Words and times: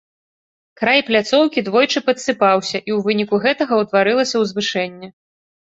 Край 0.79 1.03
пляцоўкі 1.09 1.63
двойчы 1.67 2.03
падсыпаўся, 2.09 2.75
і 2.77 2.79
ў 2.79 2.99
выніку 3.11 3.35
гэтага 3.47 3.73
ўтварылася 3.85 4.35
ўзвышэнне. 4.49 5.07